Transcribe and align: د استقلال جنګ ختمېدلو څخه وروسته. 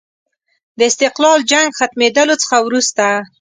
د 0.77 0.79
استقلال 0.89 1.39
جنګ 1.51 1.67
ختمېدلو 1.79 2.35
څخه 2.43 2.57
وروسته. 2.65 3.05